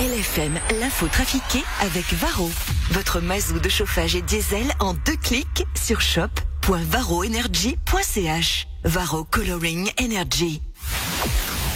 LFM, 0.00 0.58
l'info 0.80 1.06
trafiquée 1.08 1.62
avec 1.82 2.10
Varro. 2.14 2.50
Votre 2.92 3.20
mazou 3.20 3.58
de 3.58 3.68
chauffage 3.68 4.16
et 4.16 4.22
diesel 4.22 4.64
en 4.78 4.94
deux 4.94 5.16
clics 5.16 5.66
sur 5.74 6.00
shop.varroenergy.ch. 6.00 8.66
Varro 8.84 9.24
Coloring 9.24 9.90
Energy. 10.00 10.62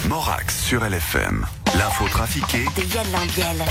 Morax 0.09 0.59
sur 0.59 0.83
LFM. 0.87 1.45
L'info 1.77 2.09
trafiquée 2.09 2.65
De 2.79 2.85
Yann 2.95 3.13
Lambiel. 3.13 3.63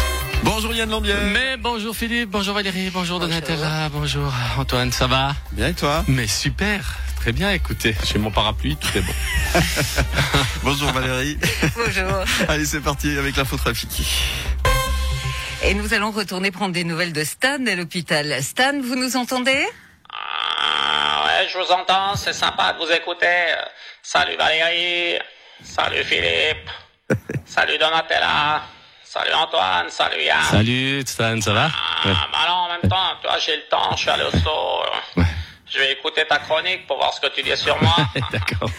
Bonjour 0.44 0.72
Yann 0.72 0.92
Lambiel. 0.92 1.32
Mais 1.34 1.58
bonjour 1.58 1.96
Philippe, 1.96 2.30
bonjour 2.30 2.54
Valérie, 2.54 2.92
bonjour 2.92 3.20
Donatella, 3.20 3.90
bonjour 3.90 4.32
Antoine, 4.60 4.92
ça 4.92 5.08
va? 5.08 5.34
Bien 5.54 5.70
et 5.70 5.74
toi? 5.74 6.06
Mais 6.08 6.28
super, 6.28 7.00
très 7.24 7.32
bien, 7.32 7.52
écoutez, 7.52 7.96
j'ai 8.04 8.20
mon 8.20 8.32
parapluie, 8.32 8.76
tout 8.76 8.98
est 8.98 9.02
bon. 9.02 9.14
Bonjour 10.64 10.92
Valérie. 10.92 11.38
Bonjour. 11.74 12.26
Allez 12.50 12.66
c'est 12.66 12.82
parti 12.82 13.18
avec 13.18 13.38
l'info 13.38 13.56
trafiquée. 13.56 14.04
Et 15.64 15.74
nous 15.74 15.94
allons 15.94 16.12
retourner 16.12 16.52
prendre 16.52 16.74
des 16.74 16.84
nouvelles 16.84 17.14
de 17.14 17.24
Stan 17.24 17.66
à 17.66 17.76
l'hôpital. 17.76 18.44
Stan, 18.44 18.74
vous 18.84 18.98
nous 18.98 19.16
entendez? 19.16 19.66
Ah, 20.12 21.24
ouais, 21.26 21.48
je 21.50 21.58
vous 21.58 21.72
entends, 21.72 22.18
c'est 22.18 22.34
sympa 22.34 22.74
de 22.74 22.80
vous 22.86 22.92
écouter. 22.92 23.54
Salut 24.02 24.36
Valérie, 24.36 25.18
salut 25.64 26.04
Philippe, 26.04 26.70
salut 27.46 27.78
Donatella, 27.78 28.64
salut 29.02 29.32
Antoine, 29.34 29.86
salut 29.90 30.24
Yann. 30.24 30.44
Salut 30.52 31.04
Stan, 31.08 31.40
ça 31.40 31.54
va? 31.54 31.70
Ah, 31.74 32.08
Ouais. 32.10 32.14
bah 32.34 32.40
non, 32.50 32.54
en 32.54 32.68
même 32.68 32.90
temps, 32.90 33.14
tu 33.22 33.28
vois, 33.30 33.40
j'ai 33.40 33.56
le 33.56 33.64
temps, 33.72 33.92
je 33.96 34.02
suis 34.02 34.10
allé 34.10 34.24
au 34.24 34.32
saut. 34.32 34.84
Ouais. 35.16 35.24
Je 35.74 35.80
vais 35.80 35.92
écouter 35.94 36.24
ta 36.30 36.38
chronique 36.38 36.86
pour 36.86 36.98
voir 36.98 37.12
ce 37.14 37.20
que 37.22 37.34
tu 37.34 37.42
dis 37.42 37.56
sur 37.58 37.82
moi. 37.82 37.96
D'accord. 38.32 38.70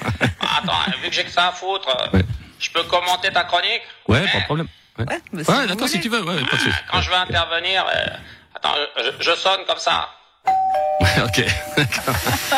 Ah, 0.40 0.60
Attends, 0.62 0.98
vu 1.02 1.08
que 1.08 1.14
j'ai 1.14 1.24
que 1.24 1.30
ça 1.30 1.48
à 1.48 1.52
foutre, 1.52 1.88
euh, 1.88 2.16
Ouais. 2.18 2.24
je 2.60 2.70
peux 2.70 2.84
commenter 2.84 3.32
ta 3.32 3.42
chronique? 3.44 3.82
Ouais, 4.06 4.20
Mais, 4.20 4.30
pas 4.30 4.38
de 4.38 4.44
problème. 4.44 4.68
Ouais, 4.98 5.04
Ouais, 5.08 5.20
bah, 5.32 5.42
si 5.44 5.50
Ouais, 5.50 5.66
d'accord, 5.66 5.88
si 5.88 6.00
tu 6.00 6.08
veux, 6.08 6.22
ouais, 6.22 6.44
pas 6.44 6.56
de 6.56 6.60
souci. 6.62 6.76
Quand 6.88 7.00
je 7.00 7.10
veux 7.10 7.16
intervenir, 7.16 7.84
euh, 7.92 8.06
attends, 8.54 8.74
je, 9.18 9.30
sonne 9.34 9.62
comme 9.66 9.78
ça. 9.78 10.08
Ouais, 11.00 11.20
ok, 11.24 11.44
d'accord. 11.76 12.14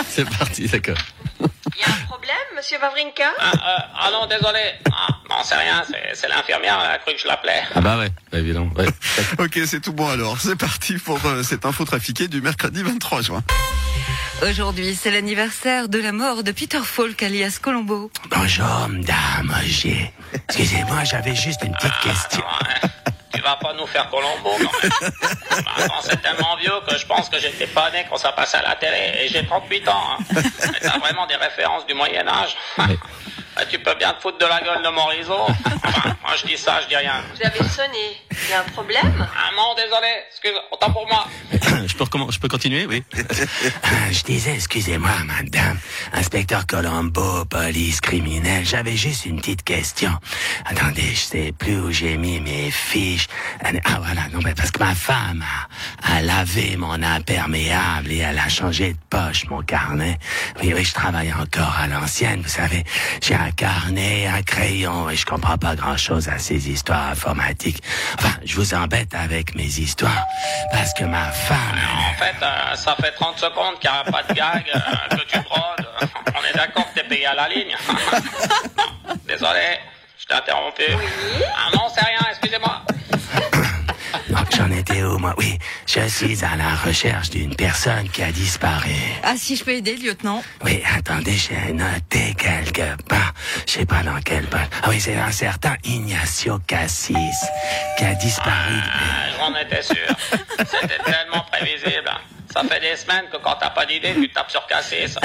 C'est 0.07 0.29
parti, 0.29 0.67
d'accord. 0.69 0.99
Il 1.41 1.81
y 1.81 1.85
a 1.85 1.89
un 1.95 2.07
problème, 2.07 2.37
monsieur 2.55 2.79
Wawrinka? 2.79 3.25
Ah, 3.39 3.53
euh, 3.55 3.79
ah 4.01 4.11
non, 4.13 4.27
désolé. 4.27 4.75
Ah, 4.93 5.09
non, 5.31 5.37
c'est 5.45 5.57
rien, 5.57 5.83
c'est 5.91 6.15
c'est 6.15 6.29
l'infirmière, 6.29 6.79
elle 6.85 6.91
a 6.97 6.99
cru 6.99 7.15
que 7.15 7.21
je 7.21 7.27
l'appelais. 7.27 7.63
Ah 7.75 7.81
bah 7.81 7.97
ouais, 7.97 8.11
bah, 8.31 8.39
évidemment. 8.39 8.71
Ouais. 8.77 8.87
Ok 9.39 9.59
c'est 9.67 9.81
tout 9.81 9.93
bon 9.95 10.09
alors. 10.11 10.39
C'est 10.39 10.57
parti 10.57 10.99
pour 10.99 11.25
euh, 11.25 11.43
cette 11.43 11.65
info 11.65 11.87
trafiquée 11.87 12.29
du 12.29 12.43
mercredi 12.43 12.83
23 12.83 13.23
juin. 13.23 13.43
Aujourd'hui, 14.43 14.95
c'est 14.95 15.11
l'anniversaire 15.11 15.89
de 15.89 15.99
la 15.99 16.13
mort 16.13 16.43
de 16.43 16.53
Peter 16.53 16.81
Falk 16.85 17.23
alias 17.23 17.59
Colombo. 17.61 18.11
Bonjour, 18.29 18.89
madame 18.89 19.51
Roger. 19.51 20.13
Excusez-moi, 20.49 21.05
j'avais 21.05 21.35
juste 21.35 21.63
une 21.65 21.73
petite 21.73 21.99
question. 22.03 22.43
Ouais. 22.43 22.89
Tu 23.35 23.41
vas 23.41 23.57
pas 23.57 23.73
nous 23.75 23.87
faire 23.87 24.09
Colombo 24.11 24.51
quand 24.59 24.83
même. 24.83 25.91
C'est 26.03 26.21
tellement 26.23 26.57
vieux 26.57 26.73
que 26.89 26.99
je 26.99 27.07
pense 27.07 27.29
que 27.29 27.39
j'étais 27.39 27.67
pas 27.67 27.91
né 27.91 28.05
quand 28.11 28.19
ça 28.19 28.33
passait 28.33 28.59
à 28.59 28.63
la 28.63 28.77
télé 28.77 29.13
et 29.23 29.29
j'ai 29.29 29.45
38 29.47 29.89
ans. 29.89 30.03
Hein. 30.11 30.25
Mais 30.35 30.81
T'as 30.81 30.99
vraiment 30.99 31.27
des 31.27 31.37
références 31.37 31.87
du 31.87 31.95
Moyen 31.95 32.27
Âge? 32.29 32.57
Bah, 32.77 33.65
tu 33.71 33.79
peux 33.79 33.95
bien 33.95 34.13
te 34.13 34.21
foutre 34.21 34.39
de 34.39 34.45
la 34.47 34.61
gueule 34.61 34.83
de 34.83 34.89
Morisot? 34.91 35.47
Enfin, 35.83 36.15
moi 36.23 36.33
je 36.37 36.47
dis 36.47 36.59
ça, 36.59 36.81
je 36.83 36.89
dis 36.89 36.97
rien. 36.97 37.23
Vous 37.35 37.43
avez 37.47 37.69
sonné. 37.71 38.21
Il 38.47 38.51
y 38.51 38.55
a 38.55 38.61
un 38.61 38.65
problème 38.65 39.27
Ah 39.37 39.51
non, 39.57 39.75
désolé, 39.75 40.07
excuse, 40.31 40.53
autant 40.71 40.91
pour 40.93 41.07
moi. 41.09 41.27
Je 41.87 41.95
peux, 41.95 42.05
recommen- 42.05 42.31
je 42.33 42.39
peux 42.39 42.49
continuer, 42.49 42.87
oui 42.87 43.03
Ah, 43.83 44.11
Je 44.11 44.23
disais, 44.23 44.55
excusez-moi, 44.55 45.11
madame. 45.25 45.79
Inspecteur 46.13 46.67
Colombo, 46.67 47.45
police 47.47 48.01
criminelle, 48.01 48.65
j'avais 48.67 48.97
juste 48.97 49.25
une 49.27 49.37
petite 49.41 49.63
question. 49.63 50.11
Attendez, 50.65 51.15
je 51.15 51.21
sais 51.21 51.53
plus 51.57 51.79
où 51.79 51.91
j'ai 51.91 52.17
mis 52.17 52.41
mes 52.41 52.71
fiches. 52.71 53.29
Ah 53.63 53.99
voilà, 54.03 54.23
non, 54.33 54.41
mais 54.45 54.55
parce 54.55 54.71
que 54.71 54.79
ma 54.81 54.95
femme 54.95 55.45
a, 56.05 56.17
a 56.17 56.23
lavé 56.23 56.77
mon 56.77 57.03
imperméable 57.03 58.11
et 58.13 58.19
elle 58.19 58.39
a 58.39 58.49
changé 58.49 58.93
de 58.93 58.99
poche 59.11 59.47
mon 59.49 59.63
carnet. 59.63 60.19
Oui, 60.63 60.73
oui, 60.75 60.85
je 60.85 60.93
travaille 60.93 61.33
encore 61.33 61.77
à 61.79 61.87
l'ancienne, 61.87 62.43
vous 62.43 62.49
savez. 62.49 62.85
J'ai 63.23 63.35
un 63.35 63.51
carnet, 63.53 64.27
un 64.27 64.43
crayon 64.43 65.09
et 65.11 65.17
je 65.17 65.25
comprends 65.27 65.59
pas 65.59 65.77
grand-chose 65.77 66.29
à 66.29 66.39
ces 66.39 66.69
histoires 66.69 67.09
informatiques. 67.11 67.83
Enfin, 68.19 68.36
je 68.45 68.57
vous 68.57 68.75
embête 68.75 69.15
avec 69.15 69.55
mes 69.55 69.65
histoires 69.79 70.27
parce 70.73 70.93
que 70.95 71.05
ma 71.05 71.31
femme... 71.31 71.81
En 72.11 72.15
fait, 72.15 72.35
euh, 72.43 72.75
ça 72.75 72.97
fait 73.01 73.13
30 73.13 73.39
secondes 73.39 73.79
qu'il 73.81 73.91
n'y 73.91 73.97
a 73.97 74.05
pas 74.05 74.23
de 74.23 74.35
gag, 74.35 74.65
euh, 74.75 75.17
que 75.17 75.23
tu 75.27 75.39
brodes. 75.41 75.87
On 76.29 76.45
est 76.45 76.57
d'accord 76.57 76.89
que 76.93 77.01
t'es 77.01 77.07
payé 77.07 77.27
à 77.27 77.35
la 77.35 77.49
ligne. 77.49 77.75
Désolé, 79.27 79.79
je 80.19 80.27
t'ai 80.27 80.35
interrompu. 80.35 80.85
Ah 81.57 81.71
non, 81.75 81.89
c'est 81.95 82.05
rien, 82.05 82.21
excusez-moi. 82.31 82.66
Moi 85.19 85.35
Oui, 85.39 85.59
je 85.87 86.07
suis 86.09 86.45
à 86.45 86.57
la 86.57 86.75
recherche 86.85 87.31
d'une 87.31 87.55
personne 87.57 88.09
qui 88.11 88.23
a 88.23 88.31
disparu. 88.33 88.95
Ah, 89.23 89.35
si 89.37 89.57
je 89.57 89.65
peux 89.65 89.73
aider, 89.73 89.97
lieutenant 89.97 90.43
Oui, 90.65 90.83
attendez, 90.97 91.33
j'ai 91.33 91.73
noté 91.73 92.35
quelque 92.35 92.97
part. 93.05 93.33
Je 93.67 93.73
sais 93.73 93.87
pas 93.87 94.03
dans 94.03 94.21
quelle 94.21 94.47
page. 94.47 94.67
Ah 94.83 94.89
oui, 94.91 95.01
c'est 95.01 95.17
un 95.17 95.31
certain 95.33 95.75
Ignacio 95.85 96.59
Cassis 96.67 97.15
qui 97.97 98.05
a 98.05 98.15
disparu. 98.15 98.75
Ah, 98.93 99.31
J'en 99.39 99.55
étais 99.59 99.83
sûr. 99.83 100.07
C'était 100.59 101.03
tellement 101.05 101.45
prévisible. 101.51 102.11
Ça 102.53 102.63
fait 102.65 102.81
des 102.81 102.97
semaines 102.97 103.25
que 103.33 103.39
quand 103.39 103.57
t'as 103.61 103.71
pas 103.71 103.87
d'idée, 103.87 104.15
tu 104.15 104.29
tapes 104.31 104.51
sur 104.51 104.67
Cassis. 104.67 105.17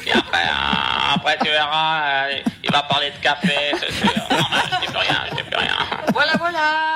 Puis 0.00 0.12
après, 0.12 0.44
euh, 0.44 1.14
après 1.14 1.36
tu 1.42 1.50
verras, 1.50 2.26
euh, 2.28 2.38
il 2.62 2.70
va 2.70 2.82
parler 2.82 3.10
de 3.10 3.22
café, 3.22 3.54
c'est 3.78 3.92
sûr. 3.92 4.12
Non, 4.30 4.36
mais 4.50 4.58
je 4.70 4.80
dis 4.80 4.86
plus 4.86 4.96
rien, 4.98 5.20
je 5.30 5.36
dis 5.36 5.42
plus 5.42 5.56
rien. 5.56 5.76
Voilà, 6.12 6.32
voilà. 6.38 6.93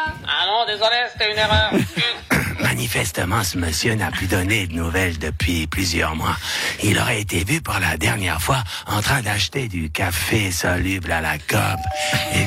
Non, 0.58 0.66
désolé, 0.66 0.96
c'était 1.12 1.30
une 1.30 1.38
erreur. 1.38 1.70
Manifestement, 2.60 3.44
ce 3.44 3.56
monsieur 3.58 3.94
n'a 3.94 4.10
plus 4.10 4.26
donné 4.26 4.66
de 4.66 4.74
nouvelles 4.74 5.16
depuis 5.16 5.68
plusieurs 5.68 6.16
mois. 6.16 6.36
Il 6.82 6.98
aurait 6.98 7.20
été 7.20 7.44
vu 7.44 7.60
pour 7.60 7.78
la 7.78 7.96
dernière 7.96 8.42
fois 8.42 8.64
en 8.88 9.00
train 9.00 9.22
d'acheter 9.22 9.68
du 9.68 9.88
café 9.88 10.50
soluble 10.50 11.12
à 11.12 11.20
la 11.20 11.38
cope. 11.38 11.78
Et... 12.34 12.46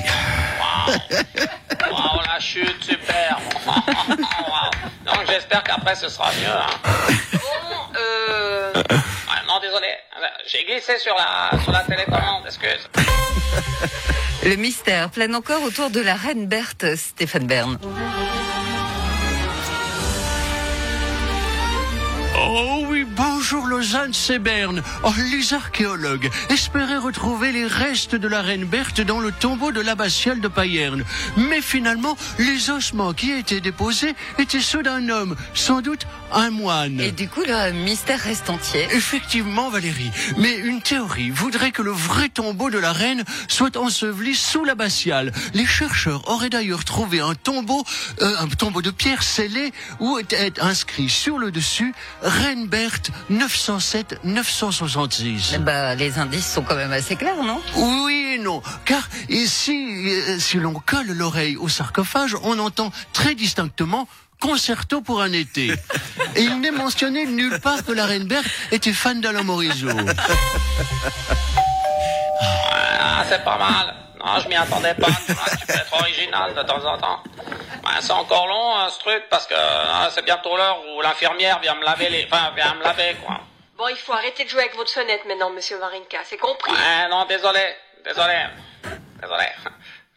Waouh, 1.89 2.19
la 2.27 2.39
chute, 2.41 2.83
super. 2.83 3.39
Waouh. 3.65 4.71
Donc 5.05 5.25
j'espère 5.29 5.63
qu'après 5.63 5.95
ce 5.95 6.09
sera 6.09 6.31
mieux. 6.31 6.49
Hein. 6.49 7.15
Bon, 7.31 7.39
euh... 7.95 8.20
J'ai 10.47 10.63
glissé 10.63 10.97
sur 10.97 11.15
la, 11.15 11.59
sur 11.61 11.71
la 11.71 11.83
télécommande, 11.83 12.43
excuse. 12.45 12.89
Le 14.43 14.55
mystère 14.55 15.09
plane 15.09 15.35
encore 15.35 15.61
autour 15.63 15.89
de 15.89 16.01
la 16.01 16.15
reine 16.15 16.47
Berthe, 16.47 16.95
Stéphane 16.95 17.45
Bern. 17.45 17.77
Oh 22.35 22.85
oui, 22.87 23.03
bonjour 23.03 23.40
Lausanne, 23.59 24.13
c'est 24.13 24.39
Berne. 24.39 24.81
Oh, 25.03 25.11
les 25.29 25.53
archéologues 25.53 26.29
espéraient 26.49 26.97
retrouver 26.97 27.51
les 27.51 27.67
restes 27.67 28.15
de 28.15 28.27
la 28.27 28.41
reine 28.41 28.63
Berthe 28.63 29.01
dans 29.01 29.19
le 29.19 29.31
tombeau 29.31 29.73
de 29.73 29.81
l'abbatiale 29.81 30.39
de 30.39 30.47
Payerne. 30.47 31.03
Mais 31.35 31.61
finalement, 31.61 32.15
les 32.39 32.69
ossements 32.69 33.13
qui 33.13 33.31
étaient 33.31 33.59
déposés 33.59 34.15
étaient 34.39 34.61
ceux 34.61 34.83
d'un 34.83 35.09
homme, 35.09 35.35
sans 35.53 35.81
doute 35.81 36.07
un 36.31 36.49
moine. 36.49 37.01
Et 37.01 37.11
du 37.11 37.27
coup, 37.27 37.41
le 37.45 37.71
mystère 37.71 38.19
reste 38.19 38.49
entier. 38.49 38.87
Effectivement, 38.91 39.69
Valérie. 39.69 40.11
Mais 40.37 40.57
une 40.57 40.81
théorie 40.81 41.29
voudrait 41.29 41.71
que 41.71 41.81
le 41.81 41.91
vrai 41.91 42.29
tombeau 42.29 42.69
de 42.69 42.79
la 42.79 42.93
reine 42.93 43.23
soit 43.49 43.75
enseveli 43.75 44.33
sous 44.33 44.63
l'abbatiale. 44.63 45.33
Les 45.53 45.65
chercheurs 45.65 46.29
auraient 46.29 46.49
d'ailleurs 46.49 46.85
trouvé 46.85 47.19
un 47.19 47.35
tombeau, 47.35 47.83
euh, 48.21 48.33
un 48.39 48.47
tombeau 48.47 48.81
de 48.81 48.91
pierre 48.91 49.23
scellé 49.23 49.73
où 49.99 50.17
était 50.19 50.53
inscrit 50.61 51.09
sur 51.09 51.37
le 51.37 51.51
dessus 51.51 51.93
Reine 52.21 52.67
Berthe 52.67 53.11
907-966. 53.47 55.57
Bah, 55.59 55.95
les 55.95 56.19
indices 56.19 56.45
sont 56.45 56.61
quand 56.61 56.75
même 56.75 56.91
assez 56.91 57.15
clairs, 57.15 57.41
non? 57.43 57.59
Oui 57.75 58.33
et 58.35 58.37
non, 58.37 58.61
car 58.85 59.01
ici, 59.29 59.87
euh, 60.07 60.37
si 60.39 60.57
l'on 60.57 60.73
colle 60.73 61.07
l'oreille 61.07 61.57
au 61.57 61.67
sarcophage, 61.67 62.35
on 62.43 62.59
entend 62.59 62.91
très 63.13 63.33
distinctement 63.35 64.07
concerto 64.39 65.01
pour 65.01 65.21
un 65.21 65.33
été. 65.33 65.73
Et 66.35 66.41
il 66.41 66.61
n'est 66.61 66.71
mentionné 66.71 67.25
nulle 67.25 67.59
part 67.59 67.83
que 67.83 67.91
la 67.91 68.05
reine 68.05 68.23
Berthe 68.25 68.45
était 68.71 68.93
fan 68.93 69.19
d'Alain 69.21 69.43
Morisot. 69.43 69.89
Ah, 73.03 73.23
c'est 73.29 73.43
pas 73.43 73.57
mal. 73.57 73.93
Non, 74.19 74.39
je 74.43 74.47
m'y 74.47 74.55
attendais 74.55 74.93
pas. 74.95 75.07
Vois, 75.07 75.57
tu 75.59 75.65
peux 75.67 75.73
être 75.73 75.93
original 75.93 76.53
de 76.55 76.61
temps 76.63 76.83
en 76.85 76.97
temps. 76.97 77.19
Ouais, 77.91 78.01
c'est 78.01 78.11
encore 78.11 78.47
long, 78.47 78.75
hein, 78.77 78.89
ce 78.89 78.99
truc, 78.99 79.23
parce 79.29 79.47
que 79.47 79.55
ah, 79.57 80.09
c'est 80.13 80.23
bientôt 80.23 80.55
l'heure 80.55 80.79
où 80.85 81.01
l'infirmière 81.01 81.59
vient 81.59 81.75
me 81.75 81.83
laver 81.83 82.09
les... 82.09 82.27
Enfin, 82.31 82.51
vient 82.55 82.75
me 82.75 82.83
laver, 82.83 83.15
quoi. 83.23 83.39
Bon, 83.77 83.87
il 83.89 83.97
faut 83.97 84.13
arrêter 84.13 84.43
de 84.45 84.49
jouer 84.49 84.61
avec 84.61 84.75
votre 84.75 84.91
fenêtre 84.91 85.25
maintenant, 85.27 85.49
monsieur 85.49 85.77
Wawrinka. 85.79 86.19
C'est 86.25 86.37
compris. 86.37 86.71
Ouais, 86.71 87.07
non, 87.09 87.25
désolé. 87.25 87.75
Désolé. 88.05 88.45
Désolé. 89.21 89.45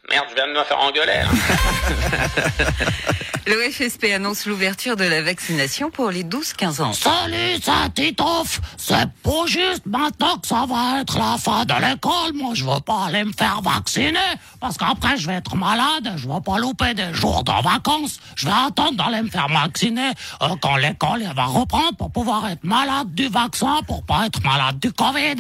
Merde, 0.09 0.27
je 0.31 0.35
viens 0.35 0.47
de 0.47 0.53
me 0.53 0.65
faire 0.65 0.79
engueuler. 0.81 1.15
là. 1.15 1.25
Le 3.47 3.71
FSP 3.71 4.05
annonce 4.15 4.47
l'ouverture 4.47 4.97
de 4.97 5.05
la 5.05 5.21
vaccination 5.21 5.91
pour 5.91 6.11
les 6.11 6.25
12-15 6.25 6.81
ans. 6.81 6.93
Salut, 6.95 7.61
c'est 7.63 7.95
Titoff. 7.95 8.59
C'est 8.79 9.07
pas 9.23 9.47
juste 9.47 9.85
maintenant 9.85 10.39
que 10.39 10.47
ça 10.47 10.65
va 10.67 11.03
être 11.03 11.19
la 11.19 11.37
fin 11.37 11.67
de 11.67 11.75
l'école. 11.75 12.33
Moi, 12.33 12.53
je 12.55 12.65
veux 12.65 12.81
pas 12.81 13.07
aller 13.07 13.23
me 13.23 13.33
faire 13.33 13.61
vacciner. 13.61 14.19
Parce 14.61 14.79
qu'après, 14.79 15.19
je 15.19 15.27
vais 15.27 15.35
être 15.35 15.57
malade. 15.57 16.15
Je 16.17 16.27
vais 16.27 16.41
pas 16.43 16.57
louper 16.57 16.95
des 16.95 17.13
jours 17.13 17.45
de 17.45 17.53
vacances. 17.63 18.19
Je 18.35 18.47
vais 18.47 18.53
attendre 18.67 18.97
d'aller 18.97 19.21
me 19.21 19.29
faire 19.29 19.49
vacciner 19.49 20.13
euh, 20.41 20.49
quand 20.63 20.77
l'école 20.77 21.23
elle 21.29 21.37
va 21.37 21.45
reprendre 21.45 21.95
pour 21.99 22.11
pouvoir 22.11 22.49
être 22.49 22.65
malade 22.65 23.15
du 23.15 23.29
vaccin, 23.29 23.81
pour 23.87 24.05
pas 24.05 24.25
être 24.25 24.43
malade 24.43 24.79
du 24.79 24.91
Covid. 24.91 25.37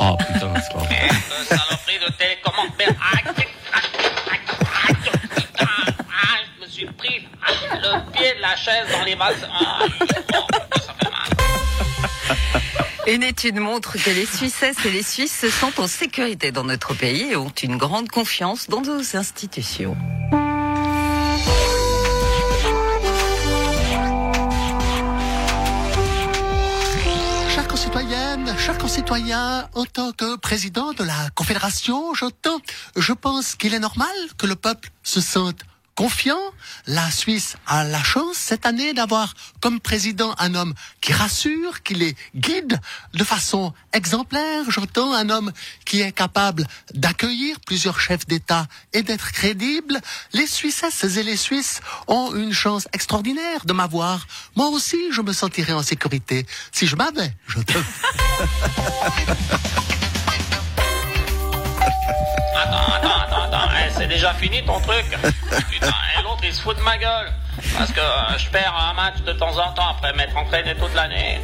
Oh 0.00 0.16
putain, 0.18 0.52
c'est 0.62 0.72
pas 0.72 0.78
vrai. 0.78 1.08
Saloperie 1.48 1.98
de 2.06 2.12
télécommande. 2.16 2.70
Suis 6.84 6.94
pris 6.94 7.28
ah, 7.42 7.76
le 7.76 8.12
pied 8.12 8.34
de 8.34 8.40
la 8.40 8.56
chaise 8.56 8.86
dans 8.92 9.04
les 9.04 9.14
vases. 9.14 9.48
Ah, 9.50 9.80
ça 10.00 10.94
fait 10.94 11.10
mal. 11.10 11.30
Une 13.06 13.22
étude 13.22 13.56
montre 13.56 13.92
que 14.02 14.10
les 14.10 14.26
Suissesses 14.26 14.84
et 14.84 14.90
les 14.90 15.02
Suisses 15.02 15.38
se 15.38 15.50
sentent 15.50 15.78
en 15.78 15.86
sécurité 15.86 16.52
dans 16.52 16.64
notre 16.64 16.94
pays 16.94 17.32
et 17.32 17.36
ont 17.36 17.48
une 17.48 17.76
grande 17.76 18.08
confiance 18.08 18.68
dans 18.68 18.80
nos 18.80 19.16
institutions. 19.16 19.96
Chers 27.54 27.68
concitoyennes, 27.68 28.54
chers 28.58 28.78
concitoyens, 28.78 29.68
en 29.74 29.84
tant 29.84 30.12
que 30.12 30.36
président 30.36 30.92
de 30.92 31.04
la 31.04 31.30
Confédération, 31.34 32.14
j'entends, 32.14 32.58
je 32.96 33.12
pense 33.12 33.54
qu'il 33.54 33.74
est 33.74 33.80
normal 33.80 34.08
que 34.38 34.46
le 34.46 34.56
peuple 34.56 34.88
se 35.02 35.20
sente 35.20 35.60
confiant. 35.94 36.40
La 36.86 37.10
Suisse 37.10 37.56
a 37.66 37.84
la 37.84 38.02
chance 38.02 38.36
cette 38.36 38.66
année 38.66 38.94
d'avoir 38.94 39.34
comme 39.60 39.80
président 39.80 40.34
un 40.38 40.54
homme 40.54 40.74
qui 41.00 41.12
rassure, 41.12 41.82
qui 41.82 41.94
les 41.94 42.16
guide 42.34 42.80
de 43.14 43.24
façon 43.24 43.72
exemplaire. 43.92 44.70
J'entends 44.70 45.12
un 45.12 45.30
homme 45.30 45.52
qui 45.84 46.00
est 46.00 46.12
capable 46.12 46.66
d'accueillir 46.92 47.60
plusieurs 47.60 48.00
chefs 48.00 48.26
d'État 48.26 48.66
et 48.92 49.02
d'être 49.02 49.32
crédible. 49.32 50.00
Les 50.32 50.46
Suissesses 50.46 51.16
et 51.16 51.22
les 51.22 51.36
Suisses 51.36 51.80
ont 52.08 52.34
une 52.34 52.52
chance 52.52 52.88
extraordinaire 52.92 53.64
de 53.64 53.72
m'avoir. 53.72 54.26
Moi 54.56 54.68
aussi, 54.68 54.98
je 55.12 55.22
me 55.22 55.32
sentirais 55.32 55.72
en 55.72 55.82
sécurité 55.82 56.46
si 56.72 56.86
je 56.86 56.96
m'avais. 56.96 57.32
Je. 57.46 57.58
c'est 63.96 64.06
déjà 64.06 64.32
fini 64.34 64.64
ton 64.64 64.80
truc. 64.80 65.04
Putain, 65.70 65.86
et 66.18 66.22
l'autre 66.22 66.40
il 66.44 66.52
se 66.54 66.60
fout 66.62 66.76
de 66.76 66.82
ma 66.82 66.96
gueule. 66.98 67.32
Parce 67.78 67.92
que 67.92 68.00
euh, 68.00 68.38
je 68.38 68.48
perds 68.50 68.74
un 68.90 68.94
match 68.94 69.16
de 69.26 69.32
temps 69.32 69.56
en 69.58 69.72
temps 69.72 69.88
après 69.90 70.12
m'être 70.14 70.36
entraîné 70.36 70.74
toute 70.76 70.94
l'année. 70.94 71.40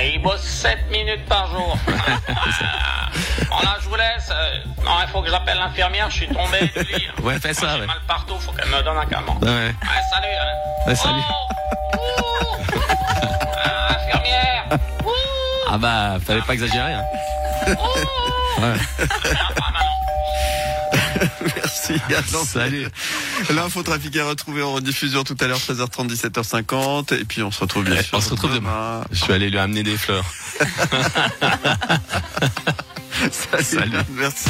Et 0.00 0.14
il 0.14 0.22
bosse 0.22 0.42
7 0.42 0.90
minutes 0.90 1.24
par 1.26 1.46
jour. 1.50 1.76
bon 1.86 3.58
là, 3.62 3.76
je 3.80 3.88
vous 3.88 3.94
laisse. 3.94 4.30
Euh, 4.30 4.58
Non, 4.84 4.92
il 5.02 5.08
faut 5.12 5.22
que 5.22 5.30
j'appelle 5.30 5.58
l'infirmière, 5.58 6.10
je 6.10 6.16
suis 6.16 6.28
tombé 6.28 6.60
du 6.74 6.82
lit. 6.94 7.08
Ouais, 7.22 7.38
fais 7.38 7.54
ça, 7.54 7.74
J'ai 7.74 7.80
ouais. 7.82 7.86
mal 7.86 8.00
partout, 8.08 8.36
faut 8.40 8.50
qu'elle 8.52 8.68
me 8.68 8.82
donne 8.82 8.98
un 8.98 9.06
calmant. 9.06 9.38
Ouais. 9.40 9.48
Ouais, 9.48 9.74
salut. 10.10 10.34
hein. 10.40 10.88
Ouais, 10.88 10.94
salut. 10.96 11.22
Oh, 11.30 11.96
ouh. 11.96 12.64
Ah, 13.64 13.88
infirmière. 13.96 14.64
Ouh. 15.04 15.10
Ah 15.70 15.78
bah, 15.78 16.16
fallait 16.26 16.42
pas 16.42 16.54
exagérer. 16.54 16.94
Hein. 16.94 17.04
Ouais. 18.58 18.74
Ah. 21.64 21.68
Merci. 21.68 21.92
Alain. 22.08 22.44
Salut. 22.44 22.86
L'infotrafic 23.50 24.14
est 24.16 24.22
retrouvé 24.22 24.62
en 24.62 24.74
rediffusion 24.74 25.24
tout 25.24 25.36
à 25.40 25.46
l'heure 25.46 25.58
13h30, 25.58 26.08
17h50. 26.08 27.14
Et 27.18 27.24
puis 27.24 27.42
on 27.42 27.50
se 27.50 27.60
retrouve 27.60 27.84
bien 27.84 27.94
Ouais, 27.96 28.02
sûr 28.02 28.18
on 28.18 28.20
se 28.20 28.30
retrouve 28.30 28.54
demain. 28.54 29.04
Je 29.10 29.22
suis 29.22 29.32
allé 29.32 29.50
lui 29.50 29.58
amener 29.58 29.82
des 29.82 29.96
fleurs. 29.96 30.24
Salut. 33.30 33.64
Salut. 33.64 33.96
Merci. 34.10 34.48